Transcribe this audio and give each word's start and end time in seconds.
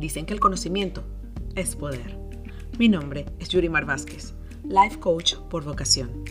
Dicen 0.00 0.24
que 0.24 0.32
el 0.32 0.40
conocimiento 0.40 1.04
es 1.54 1.76
poder. 1.76 2.18
Mi 2.78 2.88
nombre 2.88 3.26
es 3.38 3.50
Yurimar 3.50 3.84
Vázquez, 3.84 4.32
life 4.64 4.98
coach 4.98 5.34
por 5.50 5.62
vocación. 5.62 6.24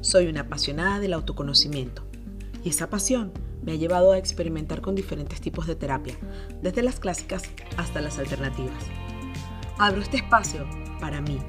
Soy 0.00 0.28
una 0.28 0.42
apasionada 0.42 1.00
del 1.00 1.12
autoconocimiento 1.12 2.06
y 2.62 2.68
esa 2.68 2.88
pasión 2.88 3.32
me 3.64 3.72
ha 3.72 3.74
llevado 3.74 4.12
a 4.12 4.18
experimentar 4.18 4.80
con 4.80 4.94
diferentes 4.94 5.40
tipos 5.40 5.66
de 5.66 5.74
terapia, 5.74 6.16
desde 6.62 6.84
las 6.84 7.00
clásicas 7.00 7.42
hasta 7.76 8.00
las 8.00 8.20
alternativas. 8.20 8.84
Abro 9.76 10.02
este 10.02 10.18
espacio 10.18 10.64
para 11.00 11.20
mí, 11.20 11.40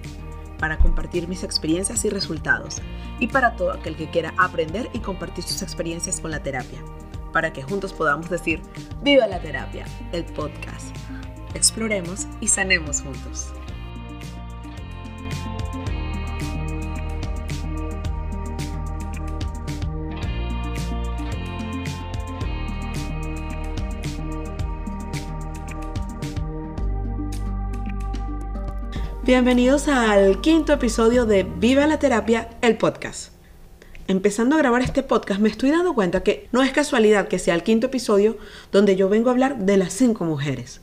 para 0.57 0.79
compartir 0.79 1.27
mis 1.27 1.43
experiencias 1.43 2.03
y 2.05 2.09
resultados, 2.09 2.81
y 3.19 3.27
para 3.27 3.55
todo 3.55 3.71
aquel 3.71 3.95
que 3.95 4.09
quiera 4.09 4.33
aprender 4.39 4.89
y 4.93 4.99
compartir 4.99 5.43
sus 5.43 5.61
experiencias 5.61 6.21
con 6.21 6.31
la 6.31 6.41
terapia, 6.41 6.79
para 7.31 7.53
que 7.53 7.61
juntos 7.61 7.93
podamos 7.93 8.31
decir, 8.31 8.63
viva 9.03 9.27
la 9.27 9.39
terapia, 9.39 9.85
el 10.11 10.25
podcast. 10.25 10.96
Exploremos 11.57 12.28
y 12.39 12.50
sanemos 12.50 13.02
juntos. 13.02 13.47
Bienvenidos 29.24 29.88
al 29.88 30.42
quinto 30.42 30.74
episodio 30.74 31.25
de 31.25 31.42
Viva 31.42 31.88
la 31.88 31.97
Terapia, 31.97 32.52
el 32.61 32.78
podcast. 32.78 33.31
Empezando 34.08 34.55
a 34.55 34.59
grabar 34.59 34.83
este 34.83 35.02
podcast 35.02 35.42
me 35.42 35.50
estoy 35.50 35.72
dando 35.72 35.95
cuenta 35.95 36.22
que 36.22 36.47
no 36.52 36.61
es 36.61 36.72
casualidad 36.72 37.28
que 37.28 37.39
sea 37.39 37.55
el 37.55 37.64
quinto 37.64 37.88
episodio 37.88 38.38
donde 38.72 38.95
yo 38.95 39.09
vengo 39.09 39.30
a 39.30 39.31
hablar 39.31 39.58
de 39.58 39.78
las 39.78 39.94
cinco 39.94 40.23
mujeres. 40.23 40.81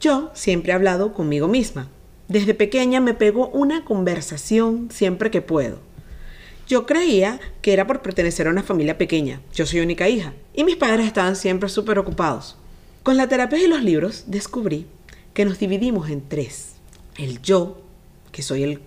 Yo 0.00 0.30
siempre 0.32 0.72
he 0.72 0.74
hablado 0.74 1.12
conmigo 1.12 1.46
misma. 1.46 1.88
Desde 2.26 2.54
pequeña 2.54 3.00
me 3.00 3.12
pego 3.12 3.48
una 3.48 3.84
conversación 3.84 4.88
siempre 4.90 5.30
que 5.30 5.42
puedo. 5.42 5.78
Yo 6.66 6.86
creía 6.86 7.38
que 7.60 7.74
era 7.74 7.86
por 7.86 8.00
pertenecer 8.00 8.46
a 8.46 8.50
una 8.50 8.62
familia 8.62 8.96
pequeña. 8.96 9.42
Yo 9.52 9.66
soy 9.66 9.80
única 9.80 10.08
hija 10.08 10.32
y 10.54 10.64
mis 10.64 10.76
padres 10.76 11.06
estaban 11.06 11.36
siempre 11.36 11.68
súper 11.68 11.98
ocupados. 11.98 12.56
Con 13.02 13.18
la 13.18 13.28
terapia 13.28 13.58
y 13.58 13.66
los 13.66 13.82
libros 13.82 14.24
descubrí 14.26 14.86
que 15.34 15.44
nos 15.44 15.58
dividimos 15.58 16.08
en 16.08 16.26
tres 16.26 16.76
el 17.18 17.42
yo, 17.42 17.82
que 18.32 18.42
soy 18.42 18.62
el 18.62 18.80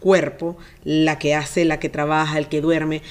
cuerpo, 0.00 0.56
la 0.84 1.18
que 1.18 1.34
hace, 1.34 1.66
la 1.66 1.78
que 1.78 1.90
trabaja, 1.90 2.38
el 2.38 2.48
que 2.48 2.62
duerme, 2.62 3.02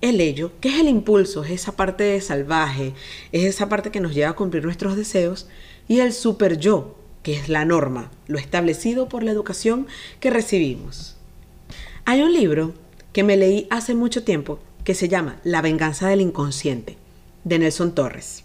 el 0.00 0.20
ello, 0.20 0.50
que 0.60 0.70
es 0.70 0.80
el 0.80 0.88
impulso, 0.88 1.44
es 1.44 1.52
esa 1.52 1.76
parte 1.76 2.20
salvaje, 2.20 2.92
es 3.30 3.44
esa 3.44 3.68
parte 3.68 3.90
que 3.90 4.00
nos 4.00 4.14
lleva 4.14 4.30
a 4.30 4.36
cumplir 4.36 4.64
nuestros 4.64 4.96
deseos, 4.96 5.46
y 5.88 6.00
el 6.00 6.12
super 6.12 6.58
yo, 6.58 6.96
que 7.22 7.36
es 7.36 7.48
la 7.48 7.64
norma, 7.64 8.10
lo 8.26 8.38
establecido 8.38 9.08
por 9.08 9.22
la 9.22 9.30
educación 9.30 9.86
que 10.20 10.30
recibimos. 10.30 11.16
Hay 12.04 12.22
un 12.22 12.32
libro 12.32 12.74
que 13.12 13.22
me 13.22 13.36
leí 13.36 13.66
hace 13.70 13.94
mucho 13.94 14.24
tiempo 14.24 14.58
que 14.84 14.94
se 14.94 15.08
llama 15.08 15.36
La 15.44 15.62
venganza 15.62 16.08
del 16.08 16.20
inconsciente, 16.20 16.96
de 17.44 17.58
Nelson 17.58 17.94
Torres. 17.94 18.44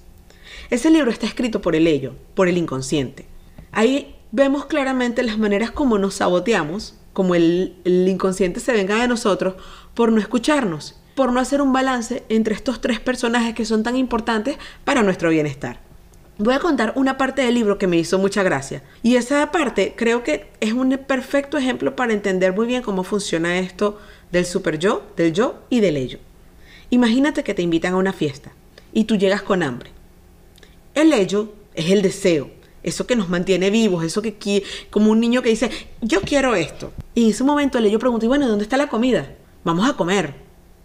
Ese 0.69 0.89
libro 0.89 1.11
está 1.11 1.25
escrito 1.25 1.61
por 1.61 1.75
el 1.75 1.87
ello, 1.87 2.15
por 2.35 2.47
el 2.47 2.57
inconsciente. 2.57 3.25
Ahí 3.71 4.15
vemos 4.31 4.65
claramente 4.65 5.23
las 5.23 5.37
maneras 5.37 5.71
como 5.71 5.97
nos 5.97 6.15
saboteamos, 6.15 6.95
como 7.13 7.35
el, 7.35 7.75
inconsciente 7.85 8.59
se 8.59 8.73
venga 8.73 9.01
de 9.01 9.07
nosotros 9.07 9.55
por 9.93 10.11
no 10.11 10.19
escucharnos, 10.19 10.99
por 11.15 11.31
no 11.31 11.39
hacer 11.39 11.61
un 11.61 11.73
balance 11.73 12.23
entre 12.29 12.53
estos 12.53 12.79
tres 12.81 12.99
personajes 12.99 13.55
que 13.55 13.65
son 13.65 13.81
tan 13.81 13.95
importantes 13.95 14.57
para 14.83 15.01
nuestro 15.01 15.29
bienestar. 15.29 15.86
Voy 16.39 16.53
a 16.53 16.59
contar 16.59 16.93
una 16.95 17.17
parte 17.17 17.41
del 17.41 17.55
libro 17.55 17.79
que 17.79 17.87
me 17.87 17.97
hizo 17.97 18.19
mucha 18.19 18.43
gracia. 18.43 18.83
Y 19.01 19.15
esa 19.15 19.51
parte 19.51 19.95
creo 19.97 20.23
que 20.23 20.51
es 20.59 20.73
un 20.73 20.95
perfecto 21.07 21.57
ejemplo 21.57 21.95
para 21.95 22.13
entender 22.13 22.53
muy 22.53 22.67
bien 22.67 22.83
cómo 22.83 23.03
funciona 23.03 23.57
esto 23.57 23.97
del 24.31 24.45
super 24.45 24.77
yo, 24.77 25.03
del 25.15 25.33
yo 25.33 25.55
y 25.69 25.79
del 25.79 25.97
ello. 25.97 26.19
Imagínate 26.91 27.43
que 27.43 27.55
te 27.55 27.63
invitan 27.63 27.93
a 27.93 27.97
una 27.97 28.13
fiesta 28.13 28.51
y 28.93 29.05
tú 29.05 29.15
llegas 29.15 29.41
con 29.41 29.63
hambre. 29.63 29.89
El 30.93 31.11
ello 31.11 31.53
es 31.73 31.89
el 31.89 32.03
deseo, 32.03 32.51
eso 32.83 33.07
que 33.07 33.15
nos 33.15 33.29
mantiene 33.29 33.71
vivos, 33.71 34.03
eso 34.03 34.21
que 34.21 34.63
como 34.91 35.11
un 35.11 35.19
niño 35.19 35.41
que 35.41 35.49
dice, 35.49 35.71
yo 36.01 36.21
quiero 36.21 36.55
esto. 36.55 36.93
Y 37.15 37.25
en 37.25 37.29
ese 37.31 37.43
momento 37.43 37.79
le 37.79 37.89
yo 37.89 37.97
pregunto, 37.97 38.25
y 38.25 38.29
bueno, 38.29 38.47
¿dónde 38.47 38.63
está 38.63 38.77
la 38.77 38.89
comida? 38.89 39.35
Vamos 39.63 39.89
a 39.89 39.93
comer. 39.93 40.35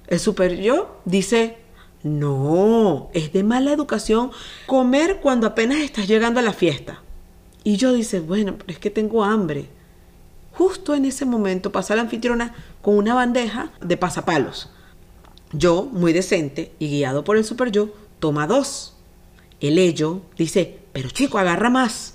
El 0.06 0.18
super 0.18 0.56
yo 0.60 1.00
dice, 1.04 1.56
no, 2.02 3.10
es 3.14 3.32
de 3.32 3.44
mala 3.44 3.72
educación 3.72 4.32
comer 4.66 5.20
cuando 5.20 5.46
apenas 5.46 5.78
estás 5.78 6.08
llegando 6.08 6.40
a 6.40 6.42
la 6.42 6.52
fiesta. 6.52 7.02
Y 7.64 7.76
yo 7.76 7.92
dice, 7.92 8.20
bueno, 8.20 8.56
pero 8.58 8.72
es 8.72 8.78
que 8.78 8.90
tengo 8.90 9.22
hambre. 9.22 9.68
Justo 10.52 10.94
en 10.94 11.04
ese 11.04 11.24
momento 11.24 11.70
pasa 11.70 11.94
la 11.94 12.02
anfitriona 12.02 12.54
con 12.82 12.96
una 12.96 13.14
bandeja 13.14 13.70
de 13.80 13.96
pasapalos. 13.96 14.70
Yo, 15.52 15.88
muy 15.92 16.12
decente 16.12 16.72
y 16.78 16.88
guiado 16.88 17.24
por 17.24 17.36
el 17.36 17.44
super 17.44 17.70
yo, 17.70 17.90
toma 18.18 18.46
dos. 18.46 18.96
El 19.60 19.78
ello 19.78 20.22
dice, 20.36 20.80
pero 20.92 21.08
chico, 21.10 21.38
agarra 21.38 21.70
más. 21.70 22.14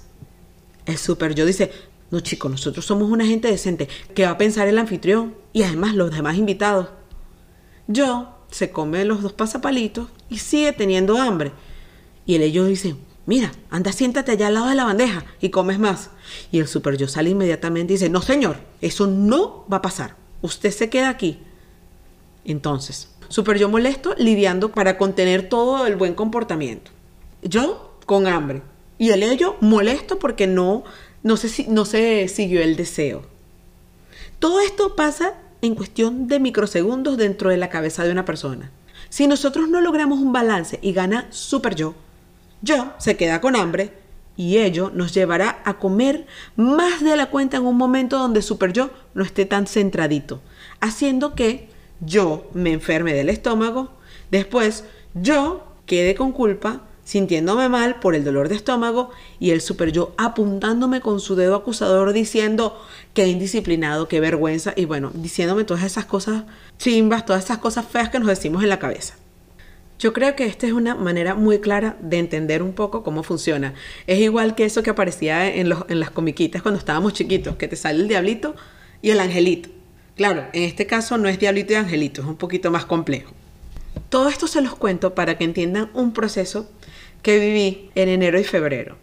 El 0.85 0.97
super 0.97 1.33
yo 1.33 1.45
dice, 1.45 1.71
no 2.11 2.19
chico, 2.19 2.49
nosotros 2.49 2.85
somos 2.85 3.09
una 3.09 3.25
gente 3.25 3.47
decente. 3.47 3.87
¿Qué 4.13 4.25
va 4.25 4.31
a 4.31 4.37
pensar 4.37 4.67
el 4.67 4.77
anfitrión? 4.77 5.35
Y 5.53 5.63
además 5.63 5.95
los 5.95 6.11
demás 6.11 6.35
invitados. 6.35 6.89
Yo 7.87 8.36
se 8.49 8.71
come 8.71 9.05
los 9.05 9.21
dos 9.21 9.33
pasapalitos 9.33 10.09
y 10.29 10.39
sigue 10.39 10.73
teniendo 10.73 11.17
hambre. 11.17 11.51
Y 12.25 12.35
el 12.35 12.41
ellos 12.41 12.67
dice, 12.67 12.95
mira, 13.25 13.51
anda, 13.69 13.91
siéntate 13.91 14.31
allá 14.31 14.47
al 14.47 14.55
lado 14.55 14.67
de 14.67 14.75
la 14.75 14.85
bandeja 14.85 15.25
y 15.39 15.49
comes 15.49 15.79
más. 15.79 16.09
Y 16.51 16.59
el 16.59 16.67
super 16.67 16.97
yo 16.97 17.07
sale 17.07 17.29
inmediatamente 17.29 17.93
y 17.93 17.97
dice, 17.97 18.09
no 18.09 18.21
señor, 18.21 18.57
eso 18.81 19.07
no 19.07 19.65
va 19.71 19.77
a 19.77 19.81
pasar. 19.81 20.15
Usted 20.41 20.71
se 20.71 20.89
queda 20.89 21.09
aquí. 21.09 21.39
Entonces, 22.45 23.09
super 23.27 23.57
yo 23.57 23.69
molesto 23.69 24.15
lidiando 24.17 24.71
para 24.71 24.97
contener 24.97 25.49
todo 25.49 25.85
el 25.85 25.95
buen 25.95 26.15
comportamiento. 26.15 26.91
Yo 27.41 27.97
con 28.05 28.27
hambre. 28.27 28.61
Y 28.97 29.11
el 29.11 29.21
ello 29.21 29.57
molesto 29.61 30.17
porque 30.17 30.47
no, 30.47 30.83
no, 31.21 31.35
no 31.67 31.85
se 31.85 32.27
siguió 32.27 32.61
el 32.61 32.75
deseo. 32.75 33.23
Todo 34.39 34.59
esto 34.61 34.95
pasa 34.95 35.35
en 35.61 35.75
cuestión 35.75 36.27
de 36.27 36.39
microsegundos 36.39 37.17
dentro 37.17 37.49
de 37.49 37.57
la 37.57 37.69
cabeza 37.69 38.03
de 38.03 38.11
una 38.11 38.25
persona. 38.25 38.71
Si 39.09 39.27
nosotros 39.27 39.69
no 39.69 39.81
logramos 39.81 40.19
un 40.19 40.33
balance 40.33 40.79
y 40.81 40.93
gana 40.93 41.27
super 41.29 41.75
yo, 41.75 41.95
yo 42.61 42.93
se 42.97 43.15
queda 43.17 43.41
con 43.41 43.55
hambre 43.55 43.93
y 44.35 44.57
ello 44.57 44.91
nos 44.93 45.13
llevará 45.13 45.61
a 45.65 45.79
comer 45.79 46.27
más 46.55 47.03
de 47.03 47.15
la 47.15 47.27
cuenta 47.27 47.57
en 47.57 47.65
un 47.65 47.77
momento 47.77 48.17
donde 48.17 48.41
super 48.41 48.71
yo 48.73 48.91
no 49.13 49.23
esté 49.23 49.45
tan 49.45 49.67
centradito, 49.67 50.41
haciendo 50.79 51.33
que 51.33 51.69
yo 51.99 52.49
me 52.53 52.71
enferme 52.71 53.13
del 53.13 53.29
estómago, 53.29 53.91
después 54.29 54.83
yo 55.15 55.63
quede 55.85 56.15
con 56.15 56.31
culpa 56.31 56.81
sintiéndome 57.07 57.69
mal 57.69 58.01
por 58.01 58.15
el 58.15 58.25
dolor 58.25 58.49
de 58.49 58.55
estómago 58.55 59.11
y 59.39 59.51
el 59.51 59.61
super 59.61 59.93
yo 59.93 60.13
apuntándome 60.17 60.99
con 60.99 61.21
su 61.21 61.37
dedo 61.37 61.55
acusador 61.55 62.11
diciendo 62.11 62.77
que 63.13 63.29
indisciplinado, 63.29 64.09
qué 64.09 64.19
vergüenza 64.19 64.73
y 64.75 64.83
bueno, 64.83 65.11
diciéndome 65.13 65.63
todas 65.63 65.85
esas 65.85 66.03
cosas 66.03 66.43
chimbas, 66.77 67.25
todas 67.25 67.45
esas 67.45 67.59
cosas 67.59 67.85
feas 67.87 68.09
que 68.09 68.19
nos 68.19 68.27
decimos 68.27 68.61
en 68.61 68.67
la 68.67 68.79
cabeza. 68.79 69.15
Yo 69.99 70.11
creo 70.11 70.35
que 70.35 70.47
esta 70.47 70.67
es 70.67 70.73
una 70.73 70.95
manera 70.95 71.33
muy 71.33 71.59
clara 71.59 71.95
de 72.01 72.19
entender 72.19 72.61
un 72.61 72.73
poco 72.73 73.03
cómo 73.03 73.23
funciona. 73.23 73.73
Es 74.05 74.19
igual 74.19 74.53
que 74.53 74.65
eso 74.65 74.83
que 74.83 74.89
aparecía 74.89 75.47
en, 75.47 75.71
en 75.87 75.99
las 76.01 76.11
comiquitas 76.11 76.61
cuando 76.61 76.77
estábamos 76.77 77.13
chiquitos, 77.13 77.55
que 77.55 77.69
te 77.69 77.77
sale 77.77 78.01
el 78.01 78.09
diablito 78.09 78.53
y 79.01 79.11
el 79.11 79.21
angelito. 79.21 79.69
Claro, 80.17 80.43
en 80.51 80.63
este 80.63 80.85
caso 80.85 81.17
no 81.17 81.29
es 81.29 81.39
diablito 81.39 81.71
y 81.71 81.77
angelito, 81.77 82.21
es 82.21 82.27
un 82.27 82.35
poquito 82.35 82.69
más 82.69 82.83
complejo. 82.83 83.31
Todo 84.09 84.27
esto 84.27 84.47
se 84.47 84.61
los 84.61 84.75
cuento 84.75 85.15
para 85.15 85.37
que 85.37 85.45
entiendan 85.45 85.89
un 85.93 86.11
proceso 86.11 86.69
que 87.21 87.39
viví 87.39 87.91
en 87.95 88.09
enero 88.09 88.39
y 88.39 88.43
febrero. 88.43 88.97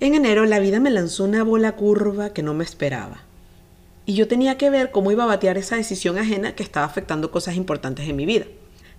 En 0.00 0.14
enero 0.14 0.44
la 0.46 0.58
vida 0.58 0.80
me 0.80 0.90
lanzó 0.90 1.24
una 1.24 1.44
bola 1.44 1.72
curva 1.72 2.32
que 2.32 2.42
no 2.42 2.54
me 2.54 2.64
esperaba. 2.64 3.22
Y 4.04 4.14
yo 4.14 4.26
tenía 4.26 4.58
que 4.58 4.68
ver 4.68 4.90
cómo 4.90 5.12
iba 5.12 5.24
a 5.24 5.28
batear 5.28 5.58
esa 5.58 5.76
decisión 5.76 6.18
ajena 6.18 6.54
que 6.56 6.62
estaba 6.62 6.86
afectando 6.86 7.30
cosas 7.30 7.54
importantes 7.54 8.08
en 8.08 8.16
mi 8.16 8.26
vida. 8.26 8.46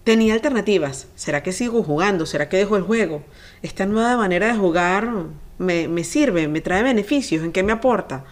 Tenía 0.03 0.33
alternativas. 0.33 1.07
¿Será 1.15 1.43
que 1.43 1.51
sigo 1.51 1.83
jugando? 1.83 2.25
¿Será 2.25 2.47
que 2.47 2.57
dejo 2.57 2.77
el 2.77 2.83
juego? 2.83 3.23
Esta 3.61 3.85
nueva 3.85 4.15
manera 4.17 4.47
de 4.47 4.57
jugar 4.57 5.11
me, 5.57 5.87
me 5.87 6.03
sirve, 6.03 6.47
me 6.47 6.61
trae 6.61 6.83
beneficios, 6.83 7.43
¿en 7.43 7.51
qué 7.51 7.63
me 7.63 7.73
aporta? 7.73 8.23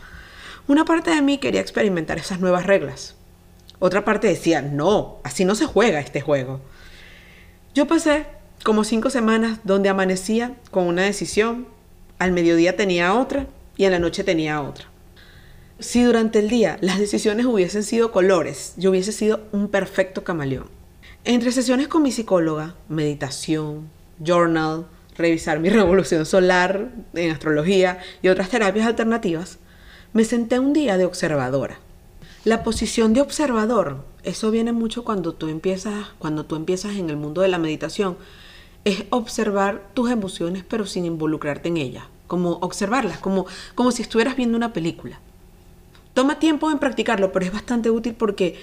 Una 0.67 0.85
parte 0.85 1.11
de 1.11 1.21
mí 1.21 1.37
quería 1.39 1.61
experimentar 1.61 2.17
esas 2.17 2.39
nuevas 2.39 2.65
reglas. 2.65 3.15
Otra 3.79 4.05
parte 4.05 4.27
decía, 4.27 4.61
no, 4.61 5.19
así 5.23 5.43
no 5.43 5.55
se 5.55 5.65
juega 5.65 5.99
este 5.99 6.21
juego. 6.21 6.61
Yo 7.73 7.87
pasé 7.87 8.25
como 8.63 8.83
cinco 8.83 9.09
semanas 9.09 9.59
donde 9.63 9.89
amanecía 9.89 10.55
con 10.71 10.87
una 10.87 11.03
decisión, 11.03 11.67
al 12.19 12.31
mediodía 12.31 12.75
tenía 12.75 13.15
otra 13.15 13.47
y 13.77 13.85
en 13.85 13.91
la 13.91 13.99
noche 13.99 14.23
tenía 14.23 14.61
otra. 14.61 14.85
Si 15.79 16.03
durante 16.03 16.39
el 16.39 16.49
día 16.49 16.77
las 16.81 16.99
decisiones 16.99 17.47
hubiesen 17.47 17.83
sido 17.83 18.11
colores, 18.11 18.73
yo 18.77 18.91
hubiese 18.91 19.11
sido 19.11 19.41
un 19.51 19.67
perfecto 19.67 20.23
camaleón. 20.23 20.67
Entre 21.23 21.51
sesiones 21.51 21.87
con 21.87 22.03
mi 22.03 22.11
psicóloga, 22.11 22.75
meditación, 22.87 23.89
journal, 24.23 24.85
revisar 25.17 25.59
mi 25.59 25.69
revolución 25.71 26.25
solar 26.25 26.91
en 27.13 27.31
astrología 27.31 27.99
y 28.21 28.27
otras 28.27 28.49
terapias 28.49 28.85
alternativas, 28.85 29.57
me 30.13 30.25
senté 30.25 30.59
un 30.59 30.73
día 30.73 30.97
de 30.97 31.05
observadora. 31.05 31.79
La 32.43 32.63
posición 32.63 33.13
de 33.13 33.21
observador, 33.21 34.05
eso 34.23 34.51
viene 34.51 34.73
mucho 34.73 35.03
cuando 35.03 35.33
tú 35.33 35.47
empiezas, 35.47 36.07
cuando 36.19 36.45
tú 36.45 36.55
empiezas 36.55 36.95
en 36.95 37.09
el 37.09 37.17
mundo 37.17 37.41
de 37.41 37.47
la 37.47 37.57
meditación, 37.57 38.17
es 38.85 39.03
observar 39.09 39.81
tus 39.93 40.09
emociones 40.09 40.63
pero 40.67 40.85
sin 40.85 41.05
involucrarte 41.05 41.69
en 41.69 41.77
ellas, 41.77 42.05
como 42.27 42.53
observarlas, 42.61 43.19
como, 43.19 43.45
como 43.75 43.91
si 43.91 44.01
estuvieras 44.01 44.35
viendo 44.35 44.57
una 44.57 44.73
película. 44.73 45.19
Toma 46.13 46.39
tiempo 46.39 46.71
en 46.71 46.79
practicarlo, 46.79 47.31
pero 47.31 47.45
es 47.45 47.53
bastante 47.53 47.89
útil 47.89 48.15
porque 48.15 48.59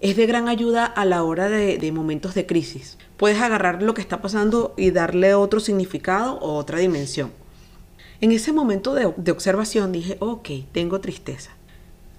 es 0.00 0.16
de 0.16 0.26
gran 0.26 0.48
ayuda 0.48 0.84
a 0.84 1.04
la 1.04 1.22
hora 1.22 1.48
de, 1.48 1.92
momentos 1.92 2.34
de 2.34 2.46
crisis. 2.46 2.98
Puedes 3.16 3.40
agarrar 3.40 3.82
lo 3.82 3.94
que 3.94 4.00
está 4.00 4.20
pasando 4.20 4.74
y 4.76 4.90
darle 4.90 5.34
otro 5.34 5.60
significado 5.60 6.34
o 6.40 6.56
otra 6.56 6.78
dimensión. 6.78 7.32
En 8.20 8.32
ese 8.32 8.52
momento 8.52 8.94
de, 8.94 9.12
de 9.16 9.32
observación 9.32 9.92
dije, 9.92 10.16
ok, 10.20 10.48
tengo 10.72 11.00
tristeza. 11.00 11.52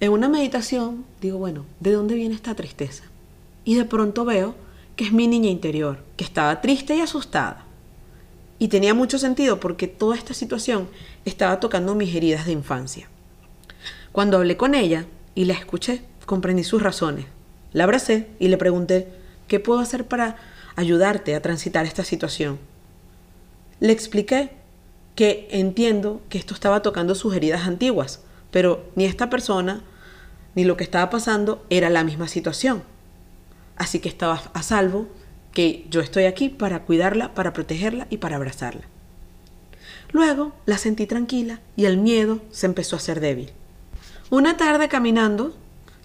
En 0.00 0.10
una 0.10 0.28
meditación 0.28 1.04
digo, 1.20 1.38
bueno, 1.38 1.64
¿de 1.78 1.92
dónde 1.92 2.16
viene 2.16 2.34
esta 2.34 2.56
tristeza? 2.56 3.04
Y 3.64 3.76
de 3.76 3.84
pronto 3.84 4.24
veo 4.24 4.56
que 4.96 5.04
es 5.04 5.12
mi 5.12 5.26
niña 5.26 5.50
interior, 5.50 5.98
que 6.16 6.24
estaba 6.24 6.60
triste 6.60 6.96
y 6.96 7.00
asustada. 7.00 7.64
Y 8.58 8.68
tenía 8.68 8.94
mucho 8.94 9.18
sentido 9.18 9.58
porque 9.58 9.88
toda 9.88 10.16
esta 10.16 10.34
situación 10.34 10.88
estaba 11.24 11.60
tocando 11.60 11.94
mis 11.94 12.14
heridas 12.14 12.46
de 12.46 12.52
infancia. 12.52 13.08
Cuando 14.12 14.36
hablé 14.36 14.56
con 14.56 14.74
ella 14.74 15.06
y 15.34 15.46
la 15.46 15.54
escuché, 15.54 16.02
comprendí 16.26 16.64
sus 16.64 16.82
razones. 16.82 17.26
La 17.72 17.84
abracé 17.84 18.28
y 18.38 18.48
le 18.48 18.58
pregunté, 18.58 19.08
¿qué 19.48 19.58
puedo 19.58 19.80
hacer 19.80 20.06
para 20.06 20.36
ayudarte 20.76 21.34
a 21.34 21.42
transitar 21.42 21.86
esta 21.86 22.04
situación? 22.04 22.58
Le 23.80 23.92
expliqué 23.92 24.50
que 25.14 25.48
entiendo 25.50 26.20
que 26.28 26.38
esto 26.38 26.54
estaba 26.54 26.82
tocando 26.82 27.14
sus 27.14 27.34
heridas 27.34 27.66
antiguas, 27.66 28.20
pero 28.50 28.84
ni 28.94 29.06
esta 29.06 29.30
persona 29.30 29.82
ni 30.54 30.64
lo 30.64 30.76
que 30.76 30.84
estaba 30.84 31.10
pasando 31.10 31.64
era 31.70 31.90
la 31.90 32.04
misma 32.04 32.28
situación. 32.28 32.82
Así 33.76 34.00
que 34.00 34.08
estaba 34.08 34.42
a 34.52 34.62
salvo, 34.62 35.08
que 35.52 35.86
yo 35.90 36.00
estoy 36.00 36.24
aquí 36.24 36.48
para 36.48 36.82
cuidarla, 36.84 37.34
para 37.34 37.52
protegerla 37.52 38.06
y 38.10 38.18
para 38.18 38.36
abrazarla. 38.36 38.82
Luego 40.12 40.52
la 40.66 40.78
sentí 40.78 41.06
tranquila 41.06 41.60
y 41.76 41.86
el 41.86 41.96
miedo 41.96 42.40
se 42.50 42.66
empezó 42.66 42.96
a 42.96 42.98
hacer 42.98 43.20
débil. 43.20 43.50
Una 44.30 44.56
tarde 44.56 44.88
caminando, 44.88 45.56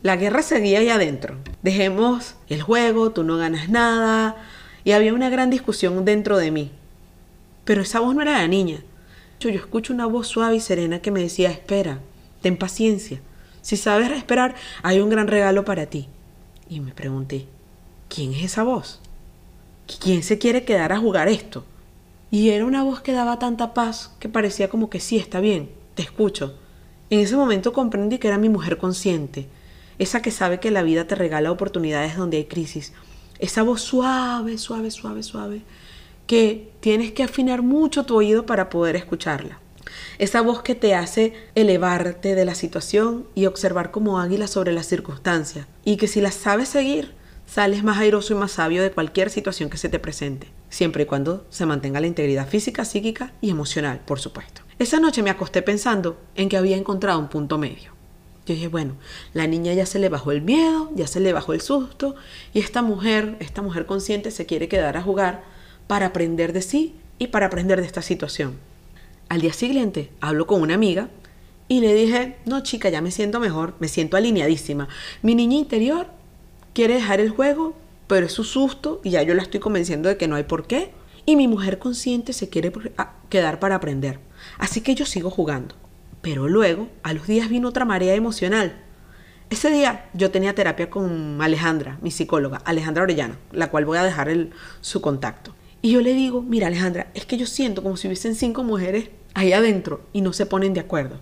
la 0.01 0.15
guerra 0.15 0.41
seguía 0.41 0.79
ahí 0.79 0.89
adentro. 0.89 1.37
Dejemos 1.61 2.35
el 2.49 2.61
juego, 2.61 3.11
tú 3.11 3.23
no 3.23 3.37
ganas 3.37 3.69
nada. 3.69 4.35
Y 4.83 4.91
había 4.91 5.13
una 5.13 5.29
gran 5.29 5.49
discusión 5.49 6.05
dentro 6.05 6.37
de 6.37 6.51
mí. 6.51 6.71
Pero 7.65 7.81
esa 7.81 7.99
voz 7.99 8.15
no 8.15 8.21
era 8.21 8.33
la 8.33 8.47
niña. 8.47 8.79
Yo, 9.39 9.49
yo 9.49 9.59
escucho 9.59 9.93
una 9.93 10.05
voz 10.05 10.27
suave 10.27 10.55
y 10.55 10.59
serena 10.61 10.99
que 10.99 11.11
me 11.11 11.21
decía, 11.21 11.51
espera, 11.51 11.99
ten 12.41 12.57
paciencia. 12.57 13.19
Si 13.61 13.75
sabes 13.75 14.11
esperar, 14.11 14.55
hay 14.83 15.01
un 15.01 15.09
gran 15.09 15.27
regalo 15.27 15.65
para 15.65 15.87
ti. 15.87 16.07
Y 16.69 16.79
me 16.79 16.93
pregunté, 16.93 17.47
¿quién 18.09 18.33
es 18.33 18.43
esa 18.43 18.63
voz? 18.63 18.99
¿Quién 19.99 20.23
se 20.23 20.37
quiere 20.37 20.65
quedar 20.65 20.91
a 20.91 20.99
jugar 20.99 21.27
esto? 21.27 21.63
Y 22.29 22.49
era 22.49 22.65
una 22.65 22.83
voz 22.83 23.01
que 23.01 23.13
daba 23.13 23.39
tanta 23.39 23.73
paz 23.73 24.11
que 24.19 24.29
parecía 24.29 24.69
como 24.69 24.89
que 24.89 24.99
sí, 24.99 25.17
está 25.17 25.39
bien, 25.39 25.69
te 25.95 26.03
escucho. 26.03 26.55
En 27.09 27.19
ese 27.19 27.37
momento 27.37 27.71
comprendí 27.71 28.17
que 28.17 28.27
era 28.27 28.37
mi 28.37 28.49
mujer 28.49 28.77
consciente, 28.77 29.47
esa 29.97 30.21
que 30.21 30.31
sabe 30.31 30.59
que 30.59 30.71
la 30.71 30.83
vida 30.83 31.07
te 31.07 31.15
regala 31.15 31.51
oportunidades 31.51 32.17
donde 32.17 32.37
hay 32.37 32.45
crisis, 32.45 32.93
esa 33.39 33.63
voz 33.63 33.81
suave, 33.81 34.57
suave, 34.57 34.91
suave, 34.91 35.23
suave, 35.23 35.61
que 36.25 36.71
tienes 36.81 37.13
que 37.13 37.23
afinar 37.23 37.61
mucho 37.61 38.03
tu 38.03 38.15
oído 38.15 38.45
para 38.45 38.69
poder 38.69 38.95
escucharla. 38.95 39.59
Esa 40.19 40.41
voz 40.41 40.61
que 40.61 40.75
te 40.75 40.95
hace 40.95 41.33
elevarte 41.55 42.35
de 42.35 42.43
la 42.43 42.55
situación 42.55 43.25
y 43.35 43.45
observar 43.45 43.91
como 43.91 44.19
águila 44.19 44.47
sobre 44.47 44.73
las 44.73 44.87
circunstancias, 44.87 45.65
y 45.85 45.95
que 45.97 46.07
si 46.07 46.19
la 46.19 46.31
sabes 46.31 46.67
seguir, 46.67 47.13
sales 47.47 47.83
más 47.83 47.97
airoso 47.97 48.33
y 48.33 48.37
más 48.37 48.51
sabio 48.51 48.83
de 48.83 48.91
cualquier 48.91 49.31
situación 49.31 49.71
que 49.71 49.77
se 49.77 49.89
te 49.89 49.97
presente, 49.97 50.51
siempre 50.69 51.03
y 51.03 51.05
cuando 51.07 51.47
se 51.49 51.65
mantenga 51.65 51.99
la 51.99 52.07
integridad 52.07 52.47
física, 52.47 52.85
psíquica 52.85 53.33
y 53.41 53.49
emocional, 53.49 54.01
por 54.05 54.19
supuesto. 54.19 54.61
Esa 54.77 54.99
noche 54.99 55.23
me 55.23 55.31
acosté 55.31 55.63
pensando 55.63 56.19
en 56.35 56.49
que 56.49 56.57
había 56.57 56.77
encontrado 56.77 57.17
un 57.17 57.29
punto 57.29 57.57
medio. 57.57 57.93
Yo 58.45 58.53
dije, 58.53 58.67
bueno, 58.67 58.95
la 59.33 59.47
niña 59.47 59.73
ya 59.73 59.85
se 59.85 59.97
le 59.97 60.09
bajó 60.09 60.31
el 60.31 60.41
miedo, 60.41 60.91
ya 60.93 61.07
se 61.07 61.19
le 61.19 61.33
bajó 61.33 61.53
el 61.53 61.61
susto, 61.61 62.15
y 62.53 62.59
esta 62.59 62.81
mujer, 62.81 63.37
esta 63.39 63.61
mujer 63.61 63.85
consciente 63.85 64.29
se 64.29 64.45
quiere 64.45 64.67
quedar 64.67 64.95
a 64.95 65.01
jugar 65.01 65.43
para 65.87 66.07
aprender 66.07 66.53
de 66.53 66.61
sí 66.61 66.95
y 67.17 67.27
para 67.27 67.47
aprender 67.47 67.81
de 67.81 67.87
esta 67.87 68.01
situación. 68.01 68.57
Al 69.29 69.41
día 69.41 69.53
siguiente 69.53 70.11
hablo 70.21 70.47
con 70.47 70.61
una 70.61 70.75
amiga 70.75 71.09
y 71.67 71.81
le 71.81 71.93
dije, 71.93 72.37
no 72.45 72.61
chica, 72.63 72.89
ya 72.89 73.01
me 73.01 73.11
siento 73.11 73.39
mejor, 73.39 73.75
me 73.79 73.89
siento 73.89 74.15
alineadísima. 74.15 74.87
Mi 75.21 75.35
niña 75.35 75.57
interior 75.57 76.07
quiere 76.77 76.93
dejar 76.93 77.19
el 77.19 77.31
juego, 77.31 77.73
pero 78.05 78.27
es 78.27 78.33
su 78.33 78.43
susto 78.43 79.01
y 79.03 79.09
ya 79.09 79.23
yo 79.23 79.33
la 79.33 79.41
estoy 79.41 79.59
convenciendo 79.59 80.09
de 80.09 80.17
que 80.17 80.27
no 80.27 80.35
hay 80.35 80.43
por 80.43 80.67
qué. 80.67 80.91
Y 81.25 81.35
mi 81.35 81.47
mujer 81.47 81.79
consciente 81.79 82.33
se 82.33 82.49
quiere 82.49 82.71
quedar 83.29 83.59
para 83.59 83.73
aprender. 83.73 84.19
Así 84.59 84.81
que 84.81 84.93
yo 84.93 85.07
sigo 85.07 85.31
jugando. 85.31 85.73
Pero 86.21 86.47
luego, 86.47 86.87
a 87.01 87.13
los 87.13 87.25
días 87.25 87.49
vino 87.49 87.69
otra 87.69 87.83
marea 87.83 88.13
emocional. 88.13 88.79
Ese 89.49 89.71
día 89.71 90.07
yo 90.13 90.29
tenía 90.29 90.53
terapia 90.53 90.91
con 90.91 91.41
Alejandra, 91.41 91.97
mi 92.03 92.11
psicóloga, 92.11 92.57
Alejandra 92.57 93.01
Orellana, 93.01 93.39
la 93.51 93.71
cual 93.71 93.85
voy 93.85 93.97
a 93.97 94.03
dejar 94.03 94.29
su 94.81 95.01
contacto. 95.01 95.55
Y 95.81 95.93
yo 95.93 96.01
le 96.01 96.13
digo, 96.13 96.43
mira 96.43 96.67
Alejandra, 96.67 97.07
es 97.15 97.25
que 97.25 97.37
yo 97.37 97.47
siento 97.47 97.81
como 97.81 97.97
si 97.97 98.07
hubiesen 98.07 98.35
cinco 98.35 98.63
mujeres 98.63 99.09
ahí 99.33 99.51
adentro 99.51 100.01
y 100.13 100.21
no 100.21 100.31
se 100.31 100.45
ponen 100.45 100.75
de 100.75 100.81
acuerdo. 100.81 101.21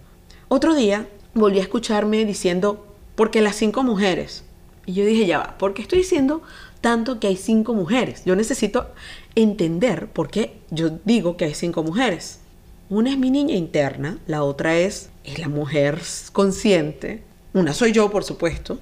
Otro 0.50 0.75
día 0.75 1.08
volví 1.34 1.60
a 1.60 1.63
escucharme 1.63 2.25
diciendo, 2.25 2.94
porque 3.16 3.40
las 3.40 3.56
cinco 3.56 3.84
mujeres. 3.84 4.45
Y 4.86 4.94
yo 4.94 5.06
dije, 5.06 5.26
ya 5.26 5.40
va, 5.40 5.58
¿por 5.58 5.74
qué 5.74 5.82
estoy 5.82 6.00
diciendo 6.00 6.42
tanto 6.82 7.20
que 7.20 7.28
hay 7.28 7.38
cinco 7.38 7.74
mujeres? 7.74 8.24
Yo 8.26 8.36
necesito 8.36 8.88
entender 9.36 10.08
por 10.08 10.30
qué 10.30 10.60
yo 10.70 10.90
digo 11.06 11.38
que 11.38 11.46
hay 11.46 11.54
cinco 11.54 11.84
mujeres. 11.84 12.40
Una 12.90 13.10
es 13.10 13.18
mi 13.18 13.32
niña 13.32 13.56
interna, 13.56 14.20
la 14.28 14.44
otra 14.44 14.78
es, 14.78 15.10
es 15.24 15.40
la 15.40 15.50
mujer 15.50 16.02
consciente. 16.34 17.24
Una 17.54 17.74
soy 17.74 17.92
yo, 17.94 18.12
por 18.12 18.24
supuesto. 18.24 18.78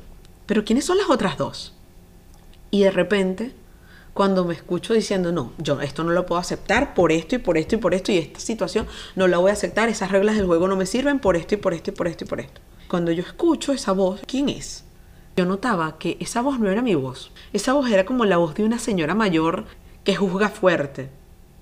Pero 0.45 0.65
¿quiénes 0.65 0.85
son 0.85 0.97
las 0.97 1.09
otras 1.09 1.37
dos? 1.37 1.73
Y 2.69 2.83
de 2.83 2.91
repente, 2.91 3.53
cuando 4.13 4.43
me 4.43 4.53
escucho 4.53 4.93
diciendo, 4.93 5.31
no, 5.31 5.53
yo 5.57 5.79
esto 5.79 6.03
no 6.03 6.11
lo 6.11 6.25
puedo 6.25 6.41
aceptar 6.41 6.93
por 6.93 7.11
esto 7.11 7.35
y 7.35 7.37
por 7.37 7.57
esto 7.57 7.75
y 7.75 7.77
por 7.77 7.93
esto 7.93 8.11
y 8.11 8.17
esta 8.17 8.39
situación 8.39 8.87
no 9.15 9.27
la 9.27 9.37
voy 9.37 9.51
a 9.51 9.53
aceptar, 9.53 9.87
esas 9.89 10.11
reglas 10.11 10.35
del 10.35 10.47
juego 10.47 10.67
no 10.67 10.75
me 10.75 10.85
sirven 10.85 11.19
por 11.19 11.37
esto 11.37 11.55
y 11.55 11.57
por 11.57 11.73
esto 11.73 11.91
y 11.91 11.93
por 11.93 12.07
esto 12.07 12.25
y 12.25 12.27
por 12.27 12.39
esto. 12.41 12.59
Cuando 12.89 13.11
yo 13.11 13.23
escucho 13.23 13.71
esa 13.71 13.93
voz, 13.93 14.21
¿quién 14.27 14.49
es? 14.49 14.83
Yo 15.35 15.45
notaba 15.45 15.97
que 15.97 16.17
esa 16.19 16.41
voz 16.41 16.59
no 16.59 16.69
era 16.69 16.81
mi 16.81 16.95
voz. 16.95 17.31
Esa 17.53 17.73
voz 17.73 17.89
era 17.89 18.05
como 18.05 18.25
la 18.25 18.37
voz 18.37 18.55
de 18.55 18.63
una 18.63 18.79
señora 18.79 19.15
mayor 19.15 19.65
que 20.03 20.15
juzga 20.15 20.49
fuerte, 20.49 21.09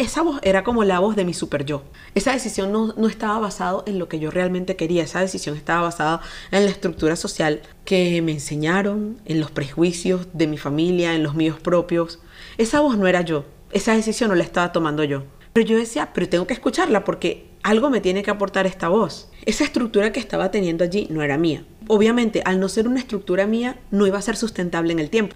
esa 0.01 0.23
voz 0.23 0.39
era 0.41 0.63
como 0.63 0.83
la 0.83 0.97
voz 0.97 1.15
de 1.15 1.25
mi 1.25 1.33
super 1.35 1.63
yo. 1.63 1.83
Esa 2.15 2.31
decisión 2.31 2.71
no, 2.71 2.93
no 2.97 3.07
estaba 3.07 3.37
basada 3.37 3.83
en 3.85 3.99
lo 3.99 4.09
que 4.09 4.17
yo 4.17 4.31
realmente 4.31 4.75
quería, 4.75 5.03
esa 5.03 5.19
decisión 5.19 5.55
estaba 5.55 5.81
basada 5.83 6.21
en 6.49 6.65
la 6.65 6.71
estructura 6.71 7.15
social 7.15 7.61
que 7.85 8.19
me 8.23 8.31
enseñaron, 8.31 9.21
en 9.25 9.39
los 9.39 9.51
prejuicios 9.51 10.27
de 10.33 10.47
mi 10.47 10.57
familia, 10.57 11.13
en 11.13 11.21
los 11.21 11.35
míos 11.35 11.59
propios. 11.59 12.17
Esa 12.57 12.79
voz 12.79 12.97
no 12.97 13.05
era 13.05 13.21
yo, 13.21 13.45
esa 13.71 13.93
decisión 13.93 14.29
no 14.29 14.35
la 14.35 14.43
estaba 14.43 14.71
tomando 14.71 15.03
yo. 15.03 15.21
Pero 15.53 15.67
yo 15.67 15.77
decía, 15.77 16.09
pero 16.13 16.27
tengo 16.27 16.47
que 16.47 16.55
escucharla 16.55 17.03
porque 17.03 17.50
algo 17.63 17.89
me 17.89 18.01
tiene 18.01 18.23
que 18.23 18.31
aportar 18.31 18.67
esta 18.67 18.89
voz. 18.89 19.29
Esa 19.45 19.63
estructura 19.63 20.11
que 20.11 20.19
estaba 20.19 20.51
teniendo 20.51 20.83
allí 20.83 21.07
no 21.09 21.21
era 21.21 21.37
mía. 21.37 21.63
Obviamente, 21.87 22.41
al 22.45 22.59
no 22.59 22.69
ser 22.69 22.87
una 22.87 22.99
estructura 22.99 23.47
mía, 23.47 23.79
no 23.91 24.07
iba 24.07 24.17
a 24.17 24.21
ser 24.21 24.35
sustentable 24.35 24.93
en 24.93 24.99
el 24.99 25.09
tiempo. 25.09 25.35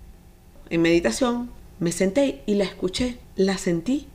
En 0.70 0.82
meditación, 0.82 1.50
me 1.80 1.92
senté 1.92 2.42
y 2.46 2.56
la 2.56 2.64
escuché, 2.64 3.18
la 3.36 3.58
sentí 3.58 4.08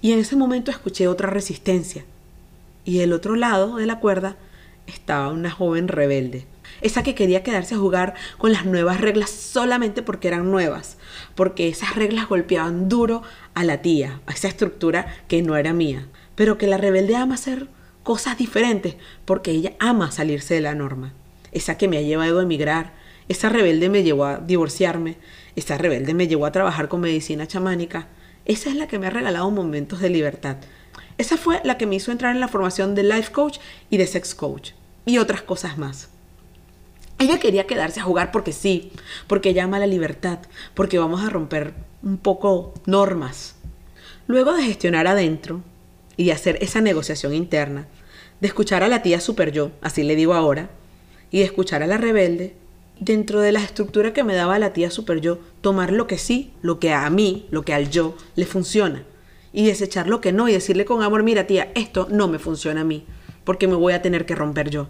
y 0.00 0.12
en 0.12 0.20
ese 0.20 0.36
momento 0.36 0.70
escuché 0.70 1.08
otra 1.08 1.28
resistencia. 1.28 2.04
Y 2.84 2.98
del 2.98 3.12
otro 3.12 3.36
lado 3.36 3.76
de 3.76 3.86
la 3.86 4.00
cuerda 4.00 4.36
estaba 4.86 5.28
una 5.28 5.50
joven 5.50 5.88
rebelde. 5.88 6.46
Esa 6.80 7.02
que 7.02 7.14
quería 7.14 7.42
quedarse 7.42 7.74
a 7.74 7.78
jugar 7.78 8.14
con 8.38 8.52
las 8.52 8.64
nuevas 8.64 9.00
reglas 9.00 9.30
solamente 9.30 10.02
porque 10.02 10.28
eran 10.28 10.50
nuevas. 10.50 10.96
Porque 11.34 11.68
esas 11.68 11.96
reglas 11.96 12.28
golpeaban 12.28 12.88
duro 12.88 13.22
a 13.54 13.64
la 13.64 13.82
tía, 13.82 14.20
a 14.26 14.32
esa 14.32 14.48
estructura 14.48 15.06
que 15.26 15.42
no 15.42 15.56
era 15.56 15.72
mía. 15.72 16.06
Pero 16.38 16.56
que 16.56 16.66
la 16.66 16.78
rebelde 16.78 17.16
ama 17.16 17.34
hacer 17.34 17.68
cosas 18.02 18.38
diferentes 18.38 18.96
porque 19.26 19.50
ella 19.50 19.74
ama 19.78 20.10
salirse 20.10 20.54
de 20.54 20.62
la 20.62 20.74
norma. 20.74 21.12
Esa 21.52 21.76
que 21.76 21.88
me 21.88 21.98
ha 21.98 22.02
llevado 22.02 22.38
a 22.38 22.44
emigrar. 22.44 22.94
Esa 23.28 23.50
rebelde 23.50 23.90
me 23.90 24.02
llevó 24.02 24.24
a 24.24 24.38
divorciarme. 24.38 25.18
Esa 25.54 25.76
rebelde 25.76 26.14
me 26.14 26.28
llevó 26.28 26.46
a 26.46 26.52
trabajar 26.52 26.88
con 26.88 27.02
medicina 27.02 27.46
chamánica 27.46 28.08
esa 28.48 28.70
es 28.70 28.76
la 28.76 28.88
que 28.88 28.98
me 28.98 29.06
ha 29.06 29.10
regalado 29.10 29.50
momentos 29.50 30.00
de 30.00 30.08
libertad. 30.08 30.56
Esa 31.18 31.36
fue 31.36 31.60
la 31.64 31.76
que 31.76 31.84
me 31.84 31.96
hizo 31.96 32.10
entrar 32.10 32.34
en 32.34 32.40
la 32.40 32.48
formación 32.48 32.94
de 32.94 33.02
life 33.02 33.30
coach 33.30 33.58
y 33.90 33.98
de 33.98 34.06
sex 34.06 34.34
coach 34.34 34.70
y 35.04 35.18
otras 35.18 35.42
cosas 35.42 35.76
más. 35.76 36.08
Ella 37.18 37.38
quería 37.38 37.66
quedarse 37.66 38.00
a 38.00 38.04
jugar 38.04 38.32
porque 38.32 38.52
sí, 38.52 38.90
porque 39.26 39.52
llama 39.52 39.78
la 39.78 39.86
libertad, 39.86 40.38
porque 40.72 40.98
vamos 40.98 41.22
a 41.22 41.28
romper 41.28 41.74
un 42.02 42.16
poco 42.16 42.72
normas. 42.86 43.56
Luego 44.26 44.54
de 44.54 44.62
gestionar 44.62 45.06
adentro, 45.06 45.60
y 46.18 46.30
hacer 46.30 46.58
esa 46.60 46.82
negociación 46.82 47.32
interna, 47.32 47.86
de 48.42 48.48
escuchar 48.48 48.82
a 48.82 48.88
la 48.88 49.00
tía 49.00 49.20
super 49.20 49.52
yo, 49.52 49.70
así 49.80 50.02
le 50.02 50.16
digo 50.16 50.34
ahora, 50.34 50.68
y 51.30 51.38
de 51.38 51.44
escuchar 51.44 51.82
a 51.82 51.86
la 51.86 51.96
rebelde, 51.96 52.54
dentro 53.00 53.40
de 53.40 53.52
la 53.52 53.62
estructura 53.62 54.12
que 54.12 54.24
me 54.24 54.34
daba 54.34 54.58
la 54.58 54.74
tía 54.74 54.90
super 54.90 55.20
yo, 55.20 55.38
tomar 55.62 55.92
lo 55.92 56.06
que 56.06 56.18
sí, 56.18 56.52
lo 56.60 56.78
que 56.78 56.92
a 56.92 57.08
mí, 57.08 57.46
lo 57.50 57.62
que 57.62 57.72
al 57.72 57.88
yo 57.88 58.14
le 58.34 58.44
funciona, 58.44 59.04
y 59.52 59.64
desechar 59.64 60.08
lo 60.08 60.20
que 60.20 60.32
no, 60.32 60.48
y 60.48 60.52
decirle 60.52 60.84
con 60.84 61.02
amor, 61.02 61.22
mira 61.22 61.46
tía, 61.46 61.70
esto 61.74 62.08
no 62.10 62.28
me 62.28 62.38
funciona 62.38 62.82
a 62.82 62.84
mí, 62.84 63.06
porque 63.44 63.68
me 63.68 63.76
voy 63.76 63.94
a 63.94 64.02
tener 64.02 64.26
que 64.26 64.34
romper 64.34 64.68
yo 64.68 64.88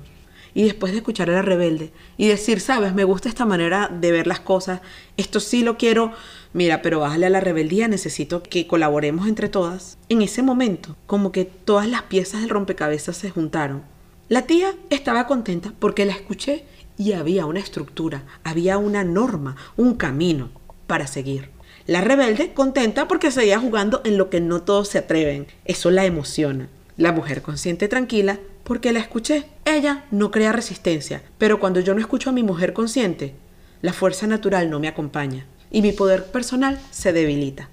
y 0.55 0.65
después 0.65 0.93
de 0.93 0.99
escuchar 0.99 1.31
a 1.31 1.35
la 1.35 1.43
rebelde 1.43 1.93
y 2.17 2.29
decir, 2.29 2.61
sabes, 2.61 2.95
me 2.95 3.05
gusta 3.05 3.29
esta 3.29 3.47
manera 3.47 3.89
de 3.89 4.13
ver 4.13 4.27
las 4.27 4.41
cosas, 4.41 4.81
esto 5.17 5.41
sí 5.41 5.63
lo 5.63 5.77
quiero, 5.77 6.13
mira, 6.53 6.83
pero 6.83 7.01
bájale 7.01 7.27
a 7.27 7.31
la 7.31 7.41
rebeldía, 7.41 7.89
necesito 7.89 8.43
que 8.43 8.67
colaboremos 8.67 9.29
entre 9.29 9.49
todas. 9.49 9.99
En 10.09 10.23
ese 10.23 10.43
momento, 10.43 10.97
como 11.07 11.33
que 11.33 11.45
todas 11.45 11.89
las 11.89 12.03
piezas 12.03 12.41
del 12.41 12.51
rompecabezas 12.51 13.17
se 13.17 13.31
juntaron. 13.31 13.83
La 14.29 14.43
tía 14.43 14.75
estaba 14.91 15.27
contenta 15.27 15.73
porque 15.79 16.05
la 16.05 16.13
escuché 16.13 16.65
y 16.99 17.13
había 17.13 17.47
una 17.47 17.61
estructura, 17.61 18.25
había 18.45 18.77
una 18.77 19.05
norma, 19.05 19.57
un 19.77 19.95
camino 19.95 20.51
para 20.87 21.07
seguir. 21.07 21.51
La 21.87 22.03
rebelde 22.03 22.53
contenta 22.53 23.09
porque 23.09 23.31
seguía 23.31 23.59
jugando 23.59 24.03
en 24.05 24.19
lo 24.19 24.29
que 24.29 24.43
no 24.43 24.61
todos 24.61 24.89
se 24.89 24.99
atreven. 24.99 25.47
Eso 25.65 25.91
la 25.91 26.05
emociona. 26.05 26.69
La 26.99 27.13
mujer 27.13 27.41
consciente 27.41 27.89
tranquila 27.89 28.41
porque 28.69 28.93
la 28.93 29.01
escuché. 29.01 29.47
Ella 29.65 30.05
no 30.11 30.31
crea 30.31 30.53
resistencia, 30.53 31.23
pero 31.39 31.59
cuando 31.59 31.81
yo 31.81 31.95
no 31.95 32.01
escucho 32.01 32.31
a 32.31 32.35
mi 32.35 32.43
mujer 32.43 32.75
consciente, 32.75 33.35
la 33.81 33.95
fuerza 33.95 34.27
natural 34.27 34.69
no 34.71 34.79
me 34.79 34.89
acompaña 34.89 35.47
y 35.71 35.83
mi 35.83 35.93
poder 35.93 36.27
personal 36.27 36.79
se 36.91 37.13
debilita. 37.13 37.71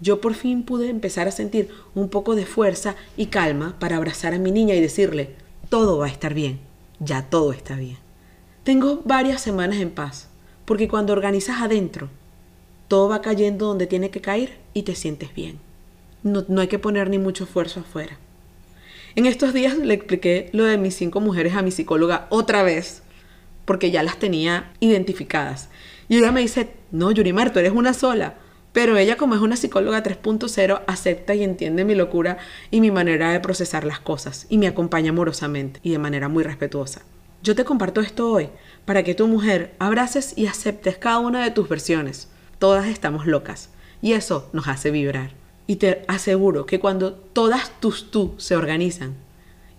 Yo 0.00 0.20
por 0.20 0.34
fin 0.34 0.62
pude 0.62 0.90
empezar 0.90 1.26
a 1.26 1.32
sentir 1.32 1.70
un 1.94 2.10
poco 2.10 2.36
de 2.36 2.44
fuerza 2.44 2.96
y 3.16 3.26
calma 3.26 3.76
para 3.78 3.96
abrazar 3.96 4.34
a 4.34 4.38
mi 4.38 4.52
niña 4.52 4.74
y 4.74 4.80
decirle, 4.80 5.30
todo 5.70 5.96
va 5.96 6.06
a 6.06 6.10
estar 6.10 6.34
bien, 6.34 6.60
ya 7.00 7.22
todo 7.22 7.52
está 7.52 7.74
bien. 7.74 7.96
Tengo 8.62 9.00
varias 9.04 9.40
semanas 9.40 9.78
en 9.78 9.90
paz, 9.90 10.28
porque 10.66 10.86
cuando 10.86 11.14
organizas 11.14 11.62
adentro, 11.62 12.10
todo 12.88 13.08
va 13.08 13.22
cayendo 13.22 13.66
donde 13.66 13.86
tiene 13.86 14.10
que 14.10 14.20
caer 14.20 14.58
y 14.74 14.82
te 14.82 14.94
sientes 14.94 15.34
bien. 15.34 15.58
No, 16.22 16.44
hay 16.60 16.68
que 16.68 16.78
poner 16.78 17.08
ni 17.08 17.18
mucho 17.18 17.44
esfuerzo 17.44 17.80
afuera. 17.80 18.18
En 19.16 19.24
estos 19.24 19.54
días 19.54 19.78
le 19.78 19.94
expliqué 19.94 20.50
lo 20.52 20.64
de 20.64 20.76
mis 20.76 20.94
cinco 20.94 21.22
mujeres 21.22 21.54
a 21.54 21.62
mi 21.62 21.70
psicóloga 21.70 22.26
otra 22.28 22.62
vez, 22.62 23.02
porque 23.64 23.90
ya 23.90 24.02
las 24.02 24.18
tenía 24.18 24.74
identificadas. 24.78 25.70
Y 26.06 26.18
ella 26.18 26.32
me 26.32 26.42
dice, 26.42 26.68
no, 26.90 27.10
Yurimar, 27.10 27.50
tú 27.50 27.58
eres 27.58 27.72
una 27.72 27.94
sola. 27.94 28.34
Pero 28.74 28.98
ella, 28.98 29.16
como 29.16 29.34
es 29.34 29.40
una 29.40 29.56
psicóloga 29.56 30.02
3.0, 30.02 30.82
acepta 30.86 31.34
y 31.34 31.44
entiende 31.44 31.86
mi 31.86 31.94
locura 31.94 32.36
y 32.70 32.82
mi 32.82 32.90
manera 32.90 33.32
de 33.32 33.40
procesar 33.40 33.84
las 33.84 34.00
cosas 34.00 34.44
y 34.50 34.58
me 34.58 34.66
acompaña 34.66 35.12
amorosamente 35.12 35.80
y 35.82 35.92
de 35.92 35.98
manera 35.98 36.28
muy 36.28 36.44
respetuosa. 36.44 37.00
Yo 37.42 37.54
te 37.54 37.64
comparto 37.64 38.02
esto 38.02 38.30
hoy 38.30 38.50
para 38.84 39.02
que 39.02 39.14
tu 39.14 39.26
mujer 39.28 39.74
abraces 39.78 40.34
y 40.36 40.46
aceptes 40.46 40.98
cada 40.98 41.20
una 41.20 41.42
de 41.42 41.52
tus 41.52 41.70
versiones. 41.70 42.28
Todas 42.58 42.86
estamos 42.86 43.24
locas 43.24 43.70
y 44.02 44.12
eso 44.12 44.50
nos 44.52 44.68
hace 44.68 44.90
vibrar. 44.90 45.45
Y 45.66 45.76
te 45.76 46.04
aseguro 46.06 46.64
que 46.64 46.78
cuando 46.78 47.12
todas 47.12 47.80
tus 47.80 48.10
tú 48.10 48.34
se 48.38 48.56
organizan 48.56 49.14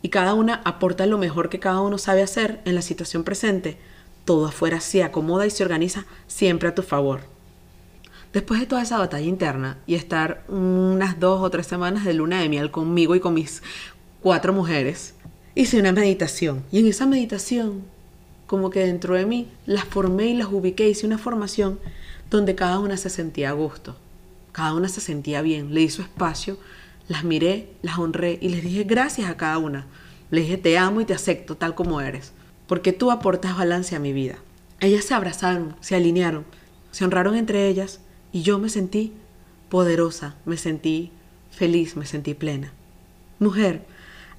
y 0.02 0.10
cada 0.10 0.34
una 0.34 0.62
aporta 0.66 1.06
lo 1.06 1.18
mejor 1.18 1.50
que 1.50 1.60
cada 1.60 1.82
uno 1.82 1.98
sabe 1.98 2.22
hacer 2.22 2.60
en 2.66 2.76
la 2.76 2.82
situación 2.82 3.24
presente, 3.24 3.78
todo 4.26 4.46
afuera 4.46 4.82
se 4.82 5.04
acomoda 5.04 5.46
y 5.46 5.50
se 5.50 5.64
organiza 5.64 6.06
siempre 6.28 6.68
a 6.68 6.76
tu 6.76 6.84
favor. 6.84 7.22
Después 8.34 8.60
de 8.60 8.66
toda 8.66 8.82
esa 8.82 8.98
batalla 8.98 9.26
interna 9.26 9.78
y 9.88 9.96
estar 9.96 10.44
unas 10.50 11.20
dos 11.20 11.42
o 11.42 11.50
tres 11.50 11.66
semanas 11.66 12.04
de 12.04 12.14
luna 12.14 12.42
de 12.42 12.50
miel 12.50 12.70
conmigo 12.70 13.16
y 13.16 13.22
con 13.22 13.34
mis 13.34 13.64
cuatro 14.22 14.52
mujeres, 14.52 15.16
hice 15.56 15.80
una 15.80 15.94
meditación. 15.94 16.64
Y 16.70 16.80
en 16.80 16.88
esa 16.88 17.06
meditación, 17.06 17.84
como 18.46 18.70
que 18.70 18.82
dentro 18.82 19.16
de 19.16 19.26
mí, 19.26 19.48
las 19.66 19.86
formé 19.86 20.28
y 20.28 20.36
las 20.36 20.50
ubiqué, 20.52 20.90
hice 20.90 21.08
una 21.08 21.18
formación 21.18 21.80
donde 22.30 22.56
cada 22.56 22.80
una 22.80 22.98
se 22.98 23.10
sentía 23.10 23.52
a 23.52 23.54
gusto 23.54 23.96
cada 24.58 24.74
una 24.74 24.90
se 24.90 25.02
sentía 25.02 25.44
bien, 25.44 25.76
le 25.76 25.84
hizo 25.84 26.02
espacio, 26.02 26.58
las 27.08 27.24
miré, 27.24 27.70
las 27.84 28.00
honré 28.00 28.40
y 28.42 28.50
les 28.50 28.64
dije 28.64 28.86
gracias 28.86 29.30
a 29.30 29.38
cada 29.38 29.60
una. 29.60 29.86
Les 30.32 30.46
dije 30.46 30.58
te 30.58 30.80
amo 30.80 31.00
y 31.00 31.06
te 31.06 31.14
acepto 31.14 31.58
tal 31.58 31.76
como 31.76 32.02
eres, 32.02 32.34
porque 32.66 32.92
tú 32.92 33.12
aportas 33.12 33.56
balance 33.56 33.96
a 33.96 34.00
mi 34.00 34.14
vida. 34.14 34.38
Ellas 34.80 35.06
se 35.06 35.14
abrazaron, 35.14 35.76
se 35.80 35.96
alinearon, 35.96 36.44
se 36.90 37.06
honraron 37.06 37.36
entre 37.36 37.68
ellas 37.68 38.00
y 38.32 38.42
yo 38.42 38.58
me 38.58 38.70
sentí 38.70 39.14
poderosa, 39.70 40.34
me 40.44 40.58
sentí 40.58 41.12
feliz, 41.52 41.96
me 41.96 42.08
sentí 42.08 42.34
plena. 42.34 42.74
Mujer, 43.38 43.86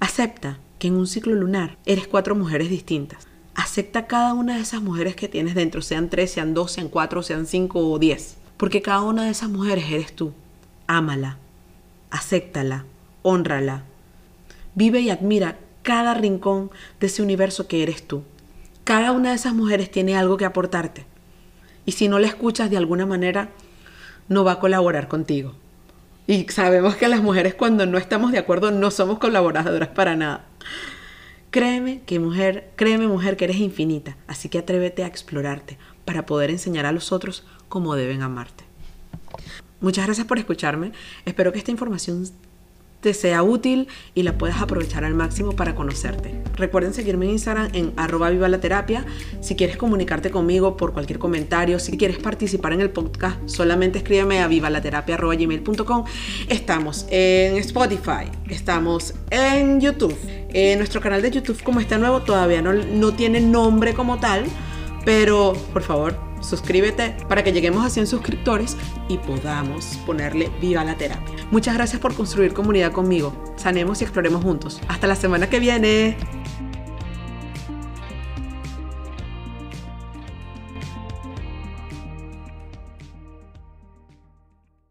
acepta 0.01 0.59
que 0.79 0.89
en 0.89 0.95
un 0.95 1.07
ciclo 1.07 1.33
lunar 1.33 1.77
eres 1.85 2.09
cuatro 2.09 2.35
mujeres 2.35 2.69
distintas. 2.69 3.25
Acepta 3.55 4.05
cada 4.05 4.33
una 4.33 4.57
de 4.57 4.63
esas 4.63 4.81
mujeres 4.81 5.15
que 5.15 5.29
tienes 5.29 5.55
dentro, 5.55 5.81
sean 5.81 6.09
tres, 6.09 6.29
sean 6.29 6.53
dos, 6.53 6.73
sean 6.73 6.89
cuatro, 6.89 7.23
sean 7.23 7.45
cinco 7.45 7.89
o 7.89 7.97
diez 7.99 8.35
porque 8.59 8.81
cada 8.81 9.03
una 9.03 9.23
de 9.23 9.31
esas 9.31 9.49
mujeres 9.49 9.85
eres 9.89 10.13
tú. 10.13 10.33
Ámala, 10.85 11.37
acéptala, 12.11 12.83
honrala. 13.21 13.83
Vive 14.75 14.99
y 14.99 15.09
admira 15.09 15.57
cada 15.81 16.13
rincón 16.13 16.69
de 16.99 17.07
ese 17.07 17.21
universo 17.21 17.69
que 17.69 17.83
eres 17.83 18.05
tú. 18.05 18.21
Cada 18.83 19.13
una 19.13 19.29
de 19.29 19.37
esas 19.37 19.53
mujeres 19.53 19.89
tiene 19.89 20.17
algo 20.17 20.35
que 20.35 20.43
aportarte. 20.43 21.05
Y 21.85 21.93
si 21.93 22.09
no 22.09 22.19
la 22.19 22.27
escuchas 22.27 22.69
de 22.69 22.75
alguna 22.75 23.05
manera, 23.05 23.47
no 24.27 24.43
va 24.43 24.51
a 24.51 24.59
colaborar 24.59 25.07
contigo. 25.07 25.55
Y 26.27 26.45
sabemos 26.49 26.97
que 26.97 27.07
las 27.07 27.23
mujeres 27.23 27.55
cuando 27.55 27.85
no 27.85 27.97
estamos 27.97 28.33
de 28.33 28.39
acuerdo 28.39 28.71
no 28.71 28.91
somos 28.91 29.19
colaboradoras 29.19 29.87
para 29.87 30.17
nada. 30.17 30.43
Créeme 31.49 32.01
que 32.05 32.19
mujer, 32.19 32.71
créeme 32.75 33.07
mujer 33.07 33.37
que 33.37 33.45
eres 33.45 33.57
infinita, 33.57 34.17
así 34.27 34.49
que 34.49 34.59
atrévete 34.59 35.05
a 35.05 35.07
explorarte 35.07 35.77
para 36.03 36.25
poder 36.25 36.51
enseñar 36.51 36.85
a 36.85 36.91
los 36.91 37.13
otros 37.13 37.45
cómo 37.69 37.95
deben 37.95 38.21
amarte. 38.21 38.65
Muchas 39.81 40.05
gracias 40.05 40.27
por 40.27 40.39
escucharme. 40.39 40.91
Espero 41.25 41.53
que 41.53 41.59
esta 41.59 41.71
información 41.71 42.25
te 43.01 43.13
sea 43.13 43.43
útil 43.43 43.87
y 44.13 44.23
la 44.23 44.37
puedas 44.37 44.61
aprovechar 44.61 45.05
al 45.05 45.13
máximo 45.13 45.53
para 45.53 45.73
conocerte. 45.73 46.35
Recuerden 46.55 46.93
seguirme 46.93 47.25
en 47.25 47.31
Instagram 47.31 47.69
en 47.73 47.93
arroba 47.95 48.29
viva 48.29 48.49
la 48.49 48.59
terapia. 48.59 49.05
Si 49.39 49.55
quieres 49.55 49.77
comunicarte 49.77 50.31
conmigo 50.31 50.75
por 50.75 50.93
cualquier 50.93 51.17
comentario, 51.17 51.79
si 51.79 51.97
quieres 51.97 52.17
participar 52.17 52.73
en 52.73 52.81
el 52.81 52.89
podcast, 52.89 53.37
solamente 53.47 53.99
escríbeme 53.99 54.41
a 54.41 54.47
vivalaterapia.gmail.com. 54.47 56.05
Estamos 56.49 57.05
en 57.09 57.57
Spotify, 57.57 58.29
estamos 58.49 59.13
en 59.29 59.79
YouTube. 59.79 60.17
En 60.49 60.79
nuestro 60.79 60.99
canal 60.99 61.21
de 61.21 61.31
YouTube, 61.31 61.63
como 61.63 61.79
está 61.79 61.97
nuevo, 61.97 62.21
todavía 62.21 62.61
no, 62.61 62.73
no 62.73 63.13
tiene 63.13 63.39
nombre 63.39 63.93
como 63.93 64.19
tal, 64.19 64.45
pero 65.05 65.53
por 65.71 65.83
favor 65.83 66.28
suscríbete 66.41 67.15
para 67.27 67.43
que 67.43 67.51
lleguemos 67.51 67.85
a 67.85 67.89
100 67.89 68.07
suscriptores 68.07 68.77
y 69.07 69.17
podamos 69.17 69.97
ponerle 70.05 70.51
viva 70.61 70.83
la 70.83 70.95
terapia. 70.95 71.35
Muchas 71.51 71.75
gracias 71.75 72.01
por 72.01 72.13
construir 72.13 72.53
comunidad 72.53 72.91
conmigo. 72.91 73.33
Sanemos 73.55 74.01
y 74.01 74.05
exploremos 74.05 74.43
juntos. 74.43 74.81
Hasta 74.87 75.07
la 75.07 75.15
semana 75.15 75.49
que 75.49 75.59
viene. 75.59 76.38